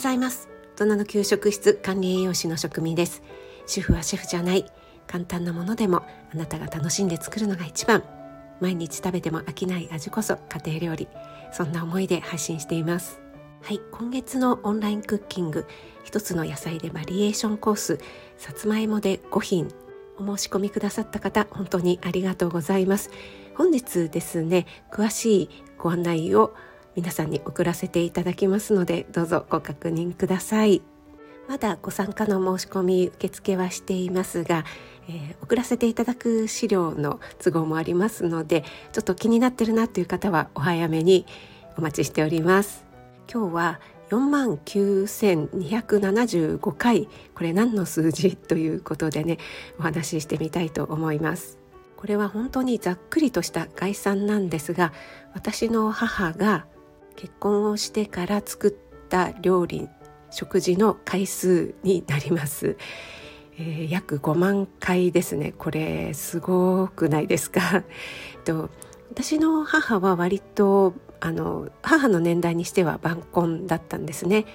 [0.00, 0.48] ございます。
[0.76, 3.22] 大人の給食室管理栄養士の職味です。
[3.66, 4.64] 主婦はシェフじゃない。
[5.06, 8.02] 簡単なものでもあなたが楽しんで作るのが一番。
[8.62, 11.08] 毎日食べても飽きない味こそ家庭料理。
[11.52, 13.20] そんな思いで配信しています。
[13.60, 13.80] はい。
[13.92, 15.66] 今月のオンラインクッキング。
[16.02, 17.98] 一つの野菜でバリエーションコース。
[18.38, 19.68] さつまいもで5品
[20.18, 23.10] お申し込みくださった方本当にありがとうございます。
[23.54, 26.54] 本日ですね詳しいご案内を
[26.96, 30.82] 皆さんに送らせていただきますのでどうぞご確認ください。
[31.48, 34.64] まだご参加の申し込み受付はしていますが、
[35.08, 38.62] えー、送らせていただく資料の都合もありますので
[38.92, 41.26] ちょっと気になってるなという方はお早めに
[41.76, 42.84] お待ちしております。
[43.32, 47.08] 今日は4万9275回。
[47.34, 48.36] これ何の数字？
[48.36, 49.38] ということでね
[49.78, 51.58] お話ししてみたいと思います。
[51.96, 54.92] これは本当にざっくりとした概算なんですが
[55.34, 56.66] 私の母が
[57.20, 59.90] 結婚をしてから作った料理
[60.30, 62.78] 食事の回数になります、
[63.58, 65.52] えー、約5万回ですね。
[65.58, 67.84] これすごくないですか？
[68.46, 68.70] と
[69.10, 74.46] 私の母は割とあの母の年代にしては晩婚だったんですね。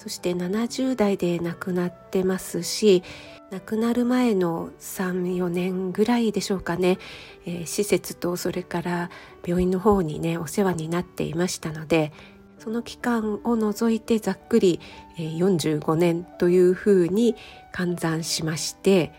[0.00, 3.02] そして70代で亡くなってますし
[3.50, 6.98] 亡くなる前の34年ぐらいでしょうかね、
[7.44, 9.10] えー、施設とそれから
[9.46, 12.14] 病院の方にねお世話になっていましたので
[12.58, 14.80] その期間を除いてざっくり、
[15.18, 17.36] えー、45年というふうに
[17.74, 19.12] 換算しまして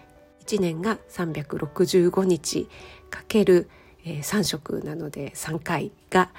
[0.47, 2.67] 1年が365日
[3.11, 3.69] かける、
[4.03, 6.31] えー、3食なので3回が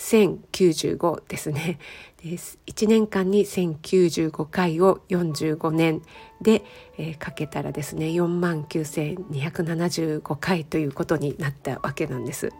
[0.00, 1.78] 1095ですね。
[2.22, 2.58] です。
[2.66, 6.02] 1年間に1095回を45年
[6.40, 6.64] で、
[6.96, 12.50] えー、かけたらですね4万9275回ということになったわけなんです。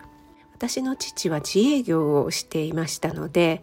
[0.52, 3.62] 私の父は自営業をしていましたので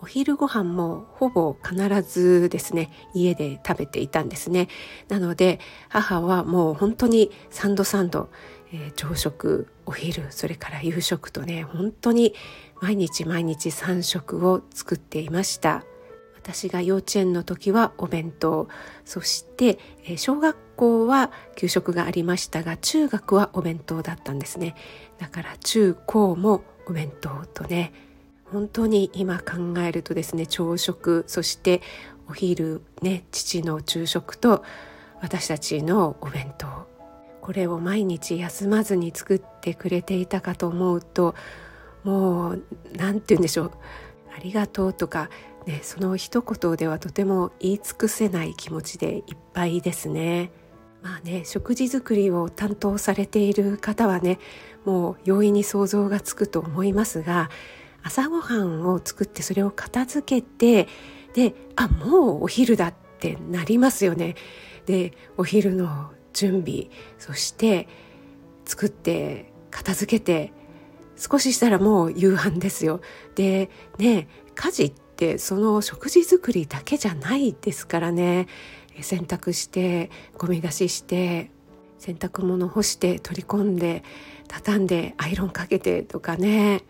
[0.00, 4.68] お昼ご飯もほぼ必ずですね家で食べていたんですね。
[5.08, 8.28] なので母はもう本当に3度3度
[8.74, 12.34] えー、朝食お昼それから夕食とね本当に
[12.82, 15.84] 毎日毎日3食を作っていました。
[16.34, 18.68] 私が幼稚園の時はお弁当
[19.06, 24.74] そして、えー、小学校は給食がありましたが中学はお弁当だったんですね。
[25.18, 27.92] だから中高もお弁当とね
[28.44, 31.80] 本当に今考えるとですね朝食そして
[32.28, 34.64] お昼ね父の昼食と
[35.22, 36.73] 私たちのお弁当
[37.44, 41.34] これを毎日休まずに作ってくれていたかと思うと
[42.02, 42.64] もう
[42.96, 43.70] 何て言うんでしょう
[44.34, 45.28] ありがとうとか、
[45.66, 49.22] ね、その一言ではとても言い尽くせない気持ちでいっ
[49.52, 50.52] ぱいですね。
[51.02, 54.38] まあね食事作りを担当されている方はね
[54.86, 57.50] もう容易に想像がつくと思いますが
[58.02, 60.88] 朝ごはんを作ってそれを片付けて
[61.34, 64.34] であもうお昼だってなりますよね。
[64.86, 67.88] でお昼の準備そして
[68.66, 70.52] 作って片付けて
[71.16, 73.00] 少ししたらもう夕飯ですよ。
[73.34, 78.46] でね家事ってその食事作りだけじゃないですからね
[79.00, 81.50] 洗濯してゴミ出しして
[81.98, 84.04] 洗濯物干して取り込んで
[84.48, 86.82] 畳んでアイロンかけてとかね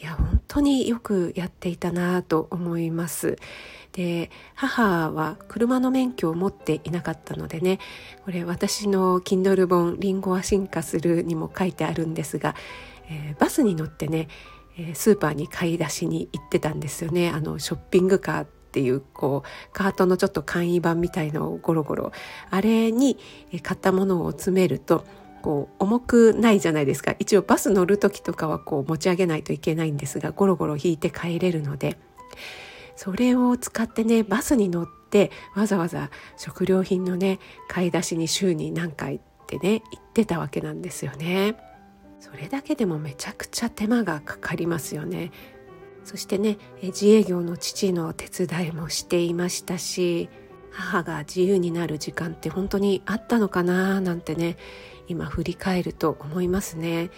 [0.00, 3.36] いや本当によくやっていたなと思います。
[3.92, 7.78] で母は車の免許を持っていなかったのでね
[8.24, 12.54] これ私の Kindle 本「リンゴは進化する」にも書いてあるんですが、
[13.10, 14.28] えー、バスに乗ってね
[14.94, 17.28] スーパーに買い出しに行ってたんですよね。
[17.28, 22.12] あのショッピングカーっていうこうカートのちょっと簡易版みたいのをゴロゴロ。
[22.50, 23.18] あれに
[23.62, 25.04] 買ったものを詰めると
[25.42, 27.14] こう重くないじゃないですか。
[27.18, 31.98] 一応バス乗る時とかはこう持ち上げないといけないんですがゴロゴロ引いて帰れるので。
[32.96, 37.38] それを使ってねバスに乗ってわざわざ食料品のね
[37.68, 41.56] 買い出しに週に何回ってね行ってたわけなんですよね。
[42.20, 45.32] それだけでもめちゃくちゃ手間がかかりますよね。
[46.04, 50.28] そしてね自営業の父の手伝いもしていましたし
[50.70, 54.56] 母が自由になる時間って本当にあったのかななんてね
[55.06, 57.10] 今振り返ると思いますね。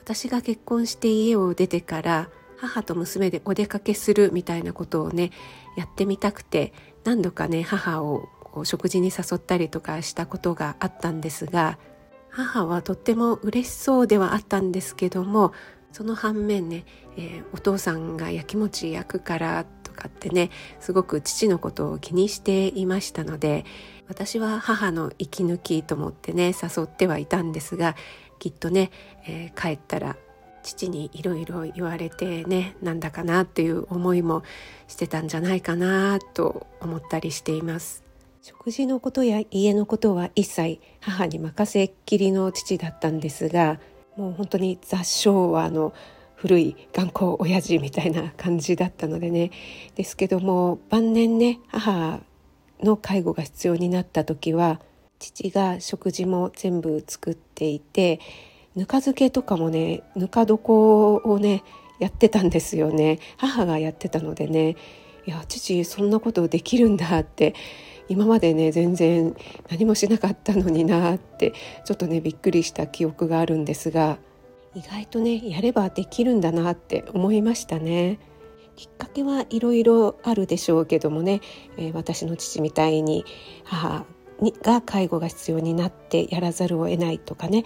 [0.00, 5.30] 私が結婚して家を出てから母と娘でお出かけするみたいなことをね
[5.76, 6.72] やってみたくて
[7.04, 8.28] 何度かね母を
[8.64, 11.78] 食事に誘ったりとかしたことがあったんですが
[12.30, 15.52] 母はとっても嬉しそうではあったんですけども
[15.92, 16.84] その反面ね、
[17.16, 20.50] えー、お父さんがやきもち焼くからとかってね
[20.80, 23.64] すごく父のことを気にしていましたので
[24.08, 27.96] 私は母の息抜きと思ってね誘ってはいたんですが
[28.38, 28.90] きっとね、
[29.26, 30.16] えー、帰ったら
[30.66, 34.42] 父にいろいろ言われてねなんだかなっていう思いも
[34.88, 38.02] してたんじゃないかなと思ったりしています。
[38.42, 43.80] 食事のことや家のことは一切母に任せっきりの父だったんですが
[44.16, 45.92] もう本当に雑昭和の
[46.36, 49.50] 古い頑固親父みたいな感じだったのでね。
[49.94, 52.20] ですけども晩年ね母
[52.82, 54.80] の介護が必要になった時は
[55.18, 58.20] 父が食事も全部作っていて
[58.76, 61.64] ぬか漬けとかもねぬか床をね
[61.98, 64.76] やってたんですよね母がやってたのでね
[65.26, 67.54] いや父そんなことできるんだって
[68.08, 69.34] 今までね全然
[69.70, 71.52] 何もしなかったのになって
[71.84, 74.18] ちょっとねびっくりした記憶があるんですが
[74.74, 78.20] 意外とねやればできるんだなって思いましたね。
[78.76, 81.40] きっかけはいろいろあるでしょうけどもね、
[81.78, 83.24] えー、私の父みたいに
[83.64, 84.04] 母
[84.40, 87.64] にが介護が必要になってやらざるを得ないとかね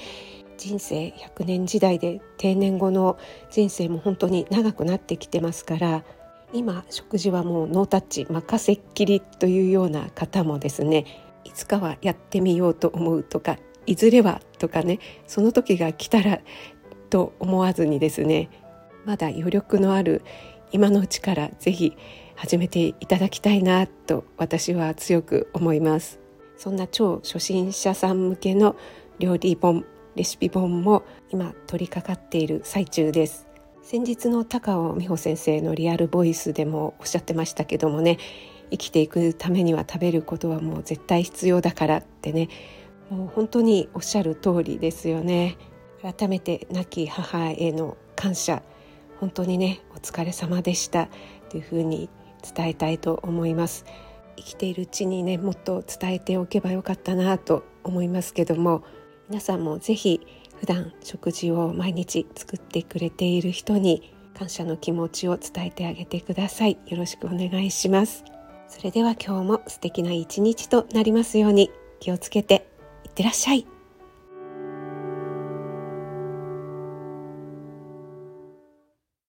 [0.61, 3.19] 人生100年時代で定年後の
[3.51, 6.05] 人生も本当に長くなってきてますから
[6.53, 11.07] 今食事はもうノータッチ任せっきりというような方もですね
[11.45, 16.41] いつかはやってみようと思うとかいずれはとかねその時が来たら
[17.09, 18.51] と思わずにですね
[19.07, 20.23] まだ余力のある
[20.73, 21.97] 今のうちからぜひ
[22.37, 26.21] 始めていただきたいなと私は強く思います。
[26.57, 28.77] そんな超初心者さん向けの
[29.19, 29.87] 料理本
[30.17, 33.47] レシピ本も今取り掛かっている最中です。
[33.83, 38.19] 先日の高尾美穂先生のリアルボイスでもおっしゃってましたけどもね
[38.71, 42.49] 生きていくためには食べることはもう絶対必要だからってね
[43.09, 45.57] もう本当におっしゃる通りですよね。
[46.03, 48.63] 改めて亡き母への感謝
[49.19, 51.09] 本当にねお疲れ様でした
[51.51, 52.09] というふうに
[52.55, 53.85] 伝えたいと思います。
[54.37, 58.83] 生きているうちにねもっと伝えておけばよかったなと思いますけども
[59.31, 60.21] 皆さんもぜひ
[60.59, 66.79] 普段食事を毎日作ってくれている人に感謝の気持ちを伝えてあげてください。
[66.87, 68.25] よろしくお願いします。
[68.69, 71.71] それでは今日も素敵な一日となりますように。
[72.01, 72.67] 気をつけて。
[73.05, 73.80] いってらっしゃい。